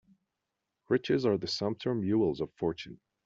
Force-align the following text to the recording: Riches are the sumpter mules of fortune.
Riches 0.89 1.27
are 1.27 1.37
the 1.37 1.45
sumpter 1.47 1.93
mules 1.93 2.41
of 2.41 2.51
fortune. 2.55 2.99